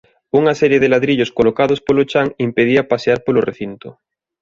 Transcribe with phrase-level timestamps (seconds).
[0.39, 3.89] Unha serie de ladrillos colocados polo chan impedía pasear polo recinto.